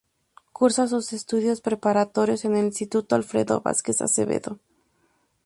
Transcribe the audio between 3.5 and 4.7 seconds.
Vásquez Acevedo.